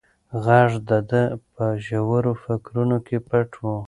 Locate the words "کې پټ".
3.05-3.49